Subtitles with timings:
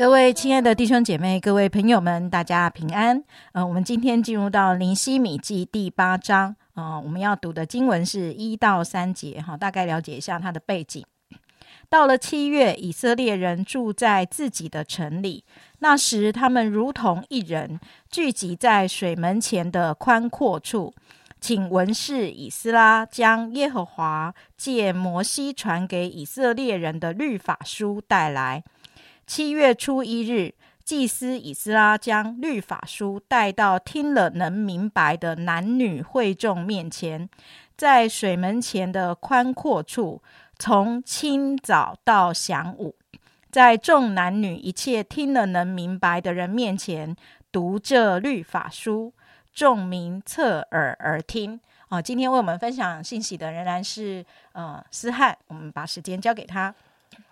[0.00, 3.22] 各位亲爱的弟兄姐妹、各位朋友们，大家平安。
[3.52, 11.04] 呃，我们今天进入到灵犀米记第八章啊，我们要读的经文是一到三节哈，大概了解一下它的背景。
[11.90, 15.44] 到了七月，以色列人住在自己的城里，
[15.80, 17.78] 那时他们如同一人，
[18.10, 20.94] 聚集在水门前的宽阔处。
[21.42, 28.64] 请文士以斯拉将耶和华借摩西传给以色列人的律法书带来。
[29.30, 37.30] 七月初一日，祭司以斯拉将律法书带到听了能明白的男女会众面前，
[37.76, 40.20] 在水门前的宽阔处，
[40.58, 42.96] 从清早到晌午，
[43.52, 47.14] 在众男女一切听了能明白的人面前
[47.52, 49.12] 读这律法书。
[49.54, 51.60] 众民侧耳而听。
[51.88, 55.38] 啊，今天为我们分享信息的仍然是呃思翰。
[55.46, 56.74] 我们把时间交给他。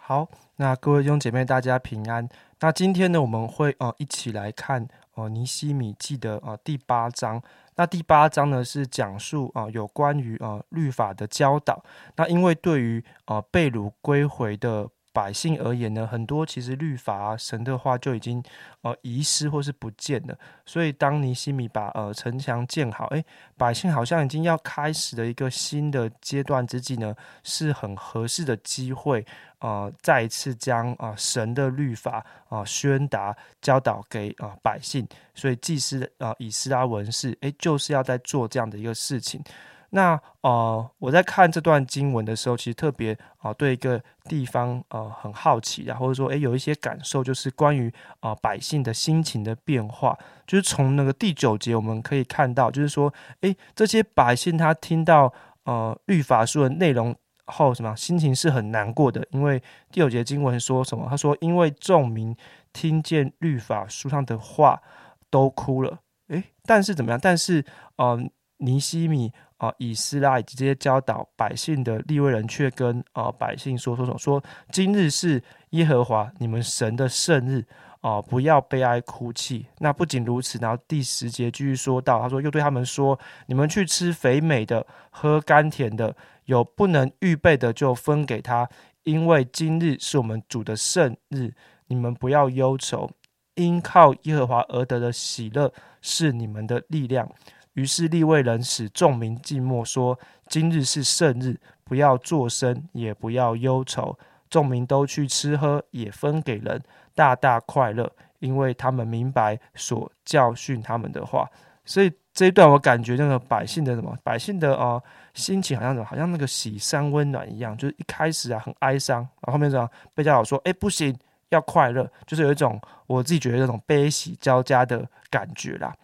[0.08, 2.26] 好，那各位弟兄姐妹，大家平安。
[2.60, 7.42] 那今天呢，我们会呃一起来看呃尼西米记的呃第八章。
[7.74, 11.84] 那第八章呢是讲述啊有关于呃律法的教导。
[12.16, 14.88] 那因为对于呃被掳归回的。
[15.18, 18.40] 百姓而言呢，很多其实律法啊、神的话就已经
[18.82, 20.38] 呃遗失或是不见了。
[20.64, 23.24] 所以当尼西米把呃城墙建好，诶，
[23.56, 29.26] 百姓好像已经要开始的一个新的阶段之际呢，是很合适的机会
[29.58, 35.04] 啊，再一次将啊神的律法啊宣达教导给啊百姓。
[35.34, 39.42] 所以祭司啊以斯拉文士，诶，就是要在做这样的一个事情。
[39.90, 50.18] 那呃，我在看这段经文的时候，其实特别啊，对一个地方呃很好奇，然后说，诶，有一些感受，就是关于啊百姓的心情的变化。
[50.46, 55.32] 就是从那个第九节我们可以看到，就是说，诶，这些百姓他听到
[55.64, 57.14] 呃律法书的内容
[57.46, 59.58] 后，什么心情是很难过的，因为
[59.90, 61.06] 第九节经文说什么？
[61.08, 62.36] 他说，因为众民
[62.72, 64.82] 听见律法书上的话
[65.30, 66.00] 都哭了。
[66.28, 67.18] 诶，但是怎么样？
[67.22, 67.64] 但是
[67.96, 68.22] 呃，
[68.58, 69.32] 尼西米。
[69.58, 77.66] 啊，以斯拉以及这些教导百姓的立位人，却跟啊百姓说说说说，今日是耶和华你们神的圣日
[78.00, 79.66] 啊，不要悲哀哭泣。
[79.78, 86.14] 那不仅如此，然后第十节继续说到，他说又对他们说，你们去吃肥美的，喝甘甜的，
[86.44, 88.68] 有不能预备的就分给他，
[89.02, 91.52] 因为今日是我们主的圣日，
[91.88, 93.10] 你们不要忧愁，
[93.56, 97.28] 因靠耶和华而得的喜乐是你们的力量。
[97.78, 100.18] 于是立位人使众民静默，说
[100.50, 104.18] ：“今日是圣日，不要作声，也不要忧愁。”
[104.50, 106.82] 众民都去吃喝，也分给人，
[107.14, 111.48] 大大快乐，因为他们明白所教训他们的话。
[111.84, 115.00] 所以这一段我感觉那个百姓的什么，百姓的啊
[115.34, 121.16] 心情好像什么，好像那个喜山温暖一样，就是一开始啊很哀伤，然后面这样被教导说：“哎，不行，
[121.50, 125.94] 要快乐。”就是有一种我自己觉得那种悲喜交加的感觉啦。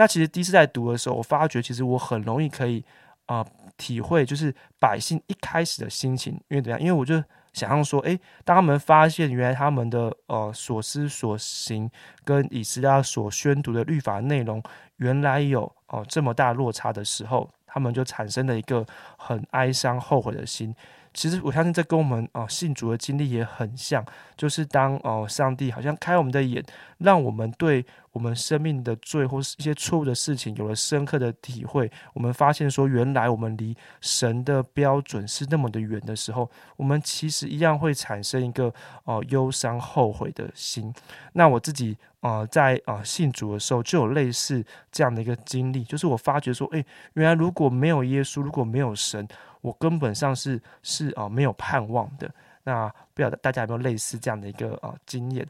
[0.00, 2.82] 那其实第一次在读的时候，我发觉其实我很容易可以
[3.26, 3.46] 啊
[3.76, 6.80] 体会，就是百姓一开始的心情，因为怎样？
[6.80, 7.22] 因为我就
[7.52, 11.90] 想象说，诶，当他们发现原来他们的呃所思所行
[12.24, 14.62] 跟以色列所宣读的律法内容
[14.96, 18.86] 原来有哦这么大落差的时候，他们就产生了一个
[19.18, 20.74] 很哀伤后悔的心。
[21.12, 24.04] 其实我相信这跟我们哦信主的经历也很像，
[24.36, 26.64] 就是当哦上帝好像开我们的眼，
[26.98, 31.90] 让我们对我们生命的罪或是一些错误的事情有了深刻的体会。
[32.14, 38.72] 我们发现说，原来我们离神的标准是那么的远的时候，我们其实一样会产生一个
[39.04, 40.94] 哦忧伤后悔的心。
[41.32, 46.84] 那我自己啊在啊信主的时候就有类似这样的一个经历，就是我发觉说，诶，
[47.14, 49.26] 原来如果没有耶稣，如果没有神。
[49.60, 52.30] 我根本上是是啊没有盼望的。
[52.62, 55.46] 那不晓得大家有没有类似这样的一个啊经验？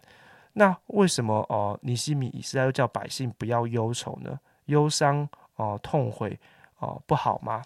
[0.53, 4.39] 那为什么哦尼西米以斯拉又叫百姓不要忧愁呢？
[4.67, 6.39] 忧伤哦痛悔
[6.79, 7.63] 哦不好吗？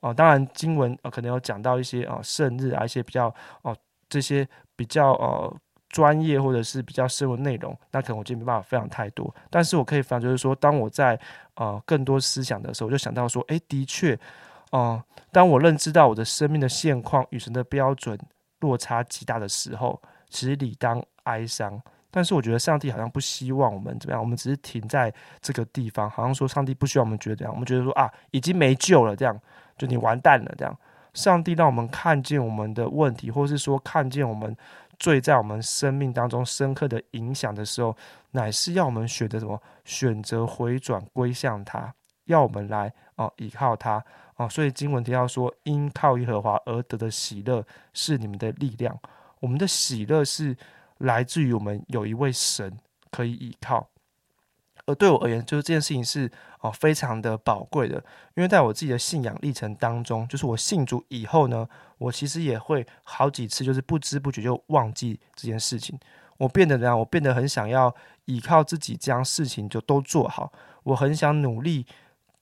[0.00, 3.76] 哦，当然经文呃可能有讲到一些啊圣日啊一些比较哦
[4.08, 5.54] 这些比较呃
[5.90, 9.34] 专业或者是比较深的内容，那可能我就没办法分享太多。
[9.50, 11.20] 但是我可以分享就是说，当我在
[11.54, 14.18] 呃更多思想的时候，我就想到说，诶，的确。
[14.70, 15.02] 哦，
[15.32, 18.18] 当我认知到我的生命的现况与神的标准
[18.60, 21.80] 落差极大的时候，其实理当哀伤。
[22.12, 29.40] 但是我觉得上帝好像不希望我们怎么样，我们只是停在这个地方，好像说上帝不需要我们觉得这样，我们觉得说啊，已经没救了，这样
[29.78, 30.76] 就你完蛋了这样。
[31.14, 34.56] 上帝让我们看见我们的问题，或是说看见我们
[34.98, 37.96] 罪在我们生命当中深刻的影响的时候，
[38.32, 39.60] 乃是要我们选择什么？
[39.84, 41.92] 选择回转归向他，
[42.26, 44.04] 要我们来哦依靠他。
[44.40, 48.98] 啊，所以经文提到说，因靠耶和华而得的喜乐是你们的力量。
[49.38, 50.56] 我们的喜乐是
[50.96, 52.74] 来自于我们有一位神
[53.10, 53.86] 可以依靠。
[54.86, 57.96] 而对我而言，就是这件事情是哦非常的宝贵的，
[58.34, 66.00] 因为在我自己的信仰历程当中，就是我信主以后呢，我其实也会好几次就是不知不觉就忘记这件事情。
[66.38, 66.98] 我变得怎样？
[66.98, 67.94] 我变得很想要
[68.24, 70.50] 依靠自己，将事情就都做好。
[70.84, 71.84] 我很想努力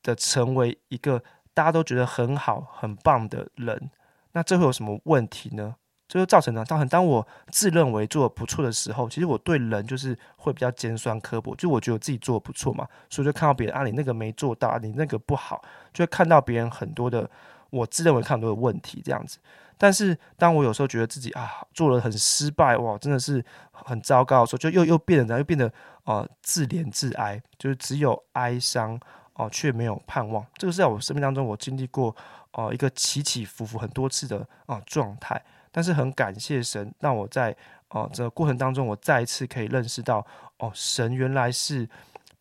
[0.04, 1.20] 的成为一个
[1.58, 3.90] 大家都觉得很好、很棒的人。
[4.30, 5.74] 那这会有什么问题呢？
[6.06, 11.56] 这就造成了，造成当我自认为做的不错的时候，其实我对人就是会比较尖酸刻薄。
[11.56, 15.60] 就我觉得自己做的不错嘛，所以就看到别人啊，你那个没做到，你那个不好，
[15.92, 17.28] 就会看到别人很多的
[17.70, 19.38] 我自认为看很多的问题这样子。
[19.76, 25.72] 但是当我有时候觉得自己啊做了很失败，哇，真的是很糟糕的时候，就又又变得又变得
[26.04, 28.98] 啊自怜自哀，就是只有哀伤
[29.38, 30.44] 哦，却没有盼望。
[30.56, 32.14] 这个是在我生命当中我经历过
[32.52, 35.42] 哦一个起起伏伏很多次的啊状态。
[35.70, 37.54] 但是很感谢神，让我在
[37.90, 40.26] 哦这个过程当中，我再一次可以认识到，
[40.58, 41.88] 哦，神原来是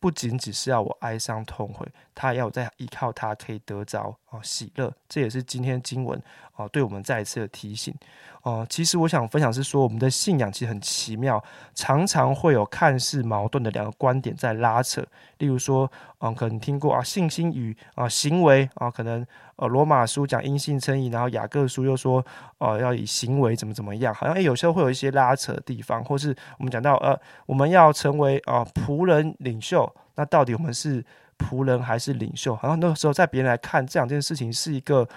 [0.00, 4.92] 不仅仅是要我哀伤痛悔，他要我在依靠他可以得着哦喜乐。
[5.08, 6.20] 这也是今天经文
[6.56, 7.94] 哦对我们再一次的提醒。
[8.42, 11.42] 哦，其实我想分享是说，我们的信仰其实很奇妙，
[11.74, 15.04] 常常会有看似矛盾的两个观点在拉扯。
[15.38, 15.90] 例如说，
[16.20, 19.26] 嗯，可能听过啊，信心与啊行为啊，可能
[19.56, 22.24] 呃罗马书讲因信称义，然后雅各书又说，
[22.58, 31.04] 呃要以行为怎么怎么样，好像诶有时候会有一些拉扯的地方，或是我们讲到呃我们要成为啊仆人领袖，那到底我们是
[31.38, 32.54] 仆人还是领袖？
[32.56, 35.08] 好像那个时候在别人来看这两件事情是一个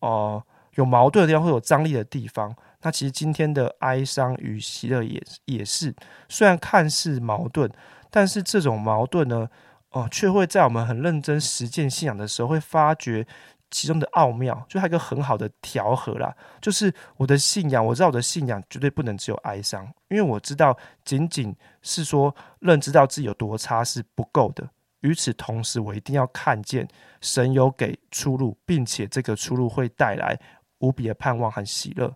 [0.00, 0.42] 哦
[0.74, 2.54] 有矛盾的地方，会有张力的地方。
[2.82, 5.94] 那其实今天的哀伤与喜乐也也是，
[6.28, 7.70] 虽然看似矛盾，
[8.10, 9.48] 但是这种矛盾呢，
[9.90, 13.26] 哦，却会在我们很认真实践信仰的时候，会发觉
[13.70, 16.34] 其中的奥妙，就还有一个很好的调和啦。
[16.60, 20.74] 就是我的信仰，我知道我的信仰绝对不能只有哀伤，因为我知道
[21.04, 24.66] 仅仅是说认知到自己有多差是不够的。
[25.00, 26.86] 与此同时，我一定要看见
[27.20, 30.38] 神有给出路，并且这个出路会带来
[30.78, 32.14] 无比的盼望和喜乐。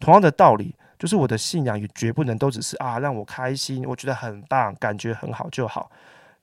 [0.00, 5.90] 同样的道理，就是我的信仰也绝不能都只是啊让我开心，我觉得很棒，感觉很好就好。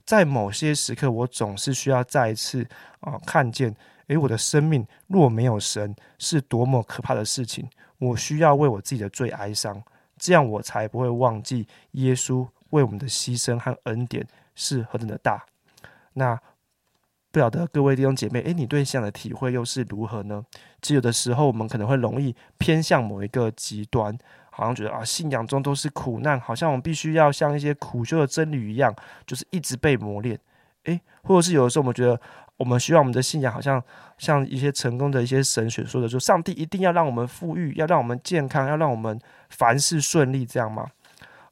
[0.06, 2.68] 在某些时刻，我总是需要再一次
[3.01, 3.75] 啊看见，
[4.07, 7.69] 诶，我的生命若没有神，是多么可怕的事情。
[8.00, 9.81] 我需要为我自己的罪哀伤，
[10.18, 14.25] 这样我才不会忘记耶稣为我们的牺牲和恩典
[14.56, 15.45] 是何等的大。
[16.13, 16.40] 那。
[17.34, 20.44] 不晓得各位弟兄姐妹，诶，你对信仰的体会又是如何呢？
[20.81, 24.13] 其实有的时候我们可能会容易偏向某一个极端，
[24.50, 28.94] 好像觉得啊，信仰中都是苦难，好像我们必须要像一些苦修的真理一样，
[29.25, 30.38] 就是一直被磨练。
[30.84, 32.19] 诶，或者是有的时候我们觉得，
[32.57, 33.81] 我们需要我们的信仰，好像
[34.18, 39.18] 像一些成功的一些神学说的，就上帝一定要让我们富裕，要让我们健康，要让我们
[39.48, 40.86] 凡事顺利，这样吗？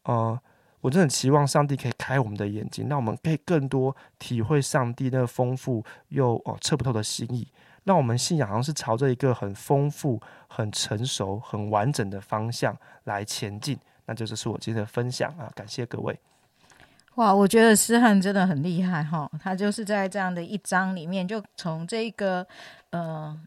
[0.03, 0.37] 呃。
[0.81, 7.45] 我真的期望上帝可以开我们的眼睛，让我们可以更多体会上帝那个丰富又哦测不透的心意，
[7.83, 13.77] 让我们信仰好像是朝着一个很丰富、很成熟、很完整的方向来前进。
[14.05, 16.17] 那就这是我今天的分享啊，感谢各位。
[17.15, 22.47] 哇，我觉得诗翰真的很厉害哈，他就是在这样的一章里面，就从这个
[22.91, 23.37] 呃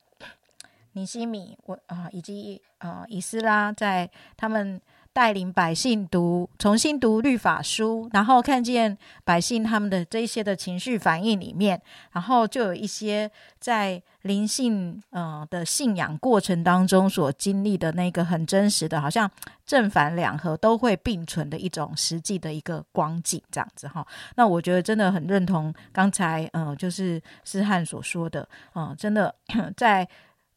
[0.93, 4.79] 尼西米我啊以及啊以斯拉在他们。
[5.13, 11.81] 带领百姓读，重新读律法书，然后看见百姓他们的这一些的情绪反应里面，
[12.13, 19.31] 然后就有一些在灵性呃的信仰过程当中所经历的那个很真实的，好像
[19.67, 24.07] 正反两合都会并存的一种实际的一个光景，这样子哈。
[24.37, 29.35] 那我觉得真的很认同刚才呃，就是思翰所说的，嗯，真的
[29.77, 30.09] 在。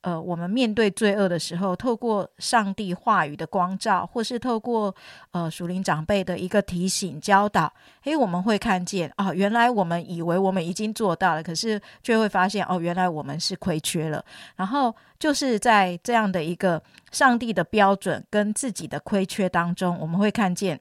[0.06, 4.96] 呃，我们面对罪恶的时候，透过上帝话语的光照，或是透过
[5.32, 14.24] 呃属灵长辈的一个提醒教导，诶，我们会看见啊，原来我们以为我们已经做到了，可是却会发现哦，原来我们是亏缺了。
[14.56, 16.80] 然后就是在这样的一个
[17.12, 20.80] 上帝的标准跟自己的亏缺当中，我们会看见，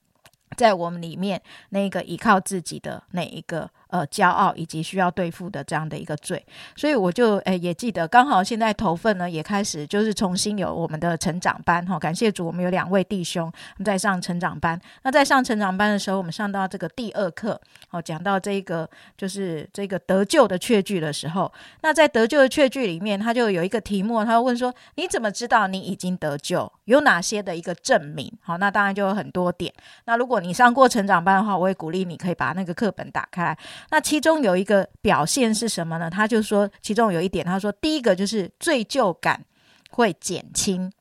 [0.56, 3.68] 在我们里面那个依靠自己的那一个。
[3.92, 6.42] 呃，骄傲以及需要对付的这样的一个罪，
[6.74, 13.52] 所以我就诶也记得，刚好现在头份呢也开始就是重新有我们的成长班哈，感谢主，我们有两位弟兄
[13.84, 14.80] 在上成长班。
[15.02, 26.72] 那在上成长班的时候，我们上到这个第二课，哦，讲到这个就是这个得救的确据的时候，那在得救的确据里面，他就有一个题目，他问说：你怎么知道你已经得救？
[26.86, 28.32] 有哪些的一个证明？
[28.40, 29.70] 好，那当然就有很多点。
[30.06, 33.54] 那如果你上过成长班的话，我也鼓励你可以把那个课本打开。
[33.90, 36.10] 那其中有一个表现是什么呢？
[36.10, 39.44] 他就说，其中有一点，他说，第一个就是罪疚感
[39.90, 40.92] 会减轻，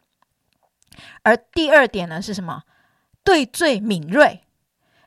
[1.23, 2.63] 而第二点呢是什么？
[3.23, 4.43] 对罪敏锐。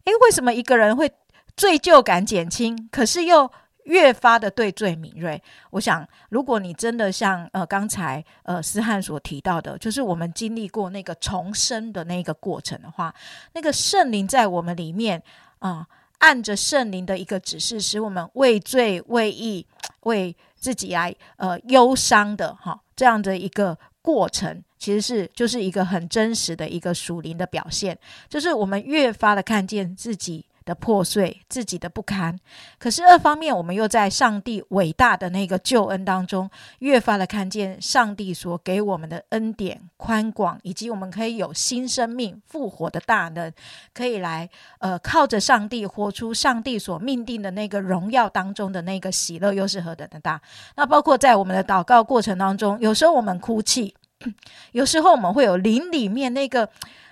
[0.04, 1.10] 诶，为什么一个人会
[1.56, 3.50] 罪疚感减轻，可是又
[3.84, 5.42] 越发的对罪敏锐？
[5.70, 13.14] 我想，如果你真的像呃刚才呃思翰所提到的，就是我们经历过那个重生的那个过程的话，
[13.52, 15.22] 那个圣灵在我们里面
[15.58, 15.86] 啊，
[16.24, 19.66] 按着圣灵的一个指示，使我们畏罪畏义
[20.04, 24.64] 为自己来呃忧伤的哈，这样的一个过程。
[24.78, 32.38] 其实是就是一个很真实的一个属灵的表现，就是我们越发的看见自己的破碎、自己的不堪，
[32.78, 43.52] 可是二方面我们又在上帝伟大的那个救恩当中，越发的看见上帝所给我们的恩典宽广，以及我们可以有新生命复活的大能，
[43.92, 50.40] 可以来呃靠着上帝活出上帝所命定的那个荣耀当中的那个喜乐，又是何等的大。
[50.76, 53.94] 那包括在我们的祷告过程当中，有时候我们哭泣。
[54.72, 56.66] 有时候我们会有灵里面那个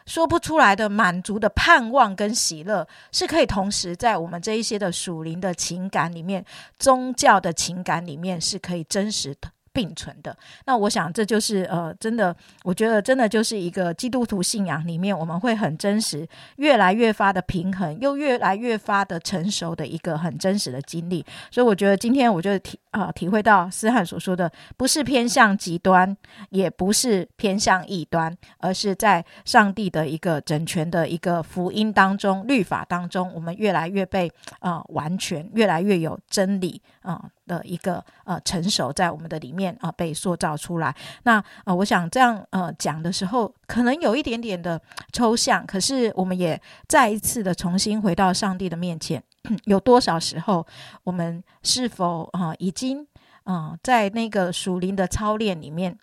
[0.06, 6.44] 说不出来的满足的盼望跟喜乐，是可以同时在我们这一些的属灵的情感里面、
[6.78, 9.50] 宗教的情感里面是可以真实的。
[9.74, 21.24] 并存的，那我想这就是呃，真的，我觉得真的就是一个基督徒信仰里面，我们会很真实，越来越发的平衡，又越来越发的成熟的一个很真实的经历。
[21.50, 26.16] 所以我觉得今天我就体啊体会到思翰所说的，不是偏向极端，
[26.48, 34.30] 也不是偏向异端，而是在上帝的一个整全的一个福音当中、律法当中，我们越来越被
[34.60, 37.28] 啊完全，越来越有真理啊。
[37.44, 40.94] 的一个呃成熟在我们的里面啊被塑造出来。
[41.24, 44.80] 那呃，我想这样呃讲的时候，可能有一点点的
[45.12, 49.20] 抽象，可是我们也再一次的重新回到上帝的面前。
[49.64, 50.66] 有多少时候，
[51.04, 53.06] 我们是否啊已经
[53.44, 55.98] 啊在那个属灵的操练里面，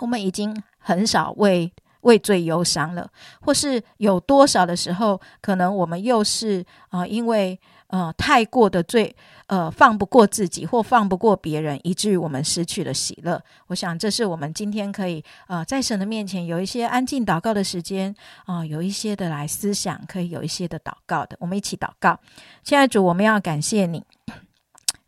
[0.00, 7.60] 我们已经很少为为罪忧伤了，或是有多少的时候，可能我们又是啊因为。
[7.90, 9.14] 呃，太过的罪，
[9.46, 13.42] 呃，放不过自己或放不过别人，以至于我们失去了喜乐。
[13.66, 18.14] 我想，这是我们今天可以呃，在神的面前有一些安静祷告的时间
[18.46, 21.36] 啊，有一些的来思想，可以有一些的祷告的。
[21.40, 22.16] 我们一起祷告，
[22.62, 24.04] 亲爱的主，我们要感谢你，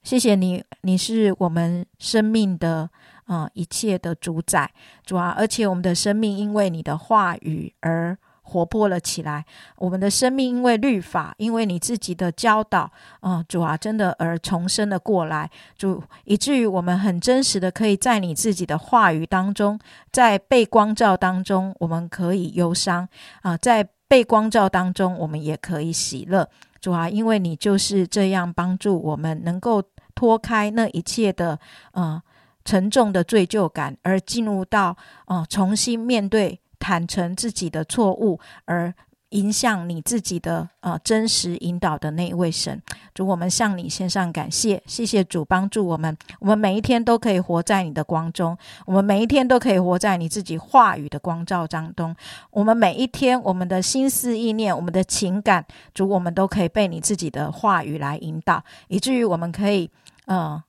[0.03, 2.91] 谢谢你，你是我们生命的
[3.27, 4.69] 啊一切的主宰，
[5.07, 8.19] 主啊，而且我们的生命因为你的话语而。
[8.53, 9.45] 活泼了起来，
[9.77, 12.91] 我们的生命因为律法，因为你自己的教导，
[13.21, 19.81] 啊，主啊，真的而重生了过来，主，以至于我们很真实的可以在你自己的话语当中，
[20.11, 23.09] 在被光照当中，我们可以忧伤
[23.41, 26.47] 啊，在被光照当中，我们也可以喜乐，
[26.79, 29.83] 主啊，因为你就是这样帮助我们，能够
[30.15, 31.59] 脱开那一切的
[31.93, 32.21] 呃
[32.65, 34.95] 沉重的罪疚感，而进入到
[35.27, 36.61] 哦重新面对。
[36.83, 38.93] 坦诚自己的错误，而
[39.31, 42.83] 影响你自己的呃真实引导的那一位神，
[43.15, 52.15] 主，我们向你献上感谢，谢谢主帮助我们，我们每一天都可以活在你的光中，我们每一天都可以活在你自己话语的光照当中，
[52.51, 59.89] 我们每一天我们的心思意念，我们的情感，主，我们都可以被你自己的话语来引导，以至于我们可以
[60.27, 60.63] 呃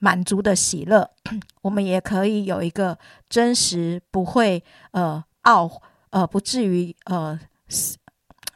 [0.00, 1.08] 满足的喜乐，
[1.62, 2.98] 我们也可以有一个
[3.30, 5.24] 真实不会呃。
[5.44, 5.80] 懊
[6.10, 7.38] 呃，不至于呃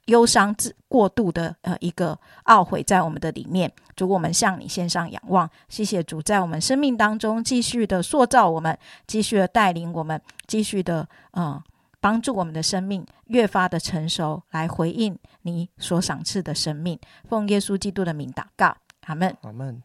[0.07, 3.73] 忧伤自过度的呃一个懊悔在我们的里面。
[3.97, 11.62] 主，我们向你献上仰望，谢谢主在我们生命当中继续的塑造我们，继续的带领我们，继续的呃
[11.99, 17.00] 帮助我们的生命越发的成熟，来回应你所赏赐的生命。
[17.26, 18.76] 奉耶稣基督的名祷告，
[19.07, 19.83] 阿门，阿门。